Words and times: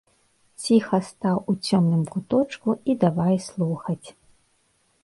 Ціха 0.63 0.99
стаў 1.09 1.37
у 1.53 1.55
цёмным 1.69 2.01
куточку 2.15 2.69
і 2.89 2.97
давай 3.05 3.35
слухаць. 3.51 4.07